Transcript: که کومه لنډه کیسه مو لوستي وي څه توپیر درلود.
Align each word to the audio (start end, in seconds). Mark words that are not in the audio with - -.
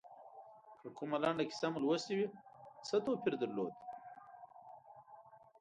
که 0.79 0.87
کومه 0.97 1.17
لنډه 1.23 1.43
کیسه 1.49 1.67
مو 1.71 1.79
لوستي 1.83 2.13
وي 2.17 2.27
څه 2.87 2.95
توپیر 3.05 3.33
درلود. 3.39 3.73